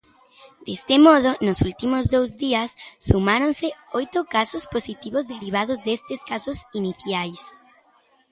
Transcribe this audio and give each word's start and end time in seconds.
Deste 0.67 0.95
modo, 1.07 1.31
nos 1.47 1.59
últimos 1.69 2.03
dous 2.15 2.29
días 2.43 2.69
sumáronse 3.09 3.67
"oito 3.99 4.19
casos 4.35 4.63
positivos 4.75 5.23
derivados 5.33 5.77
destes 5.87 6.19
casos 6.31 6.57
iniciais". 6.79 7.41